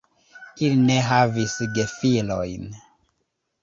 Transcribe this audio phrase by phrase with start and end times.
[0.67, 2.69] Ili ne havis gefilojn.